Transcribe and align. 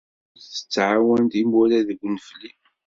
Tanezzut 0.33 0.51
tettεawan 0.61 1.23
timura 1.31 1.79
deg 1.89 1.99
unefli. 2.07 2.51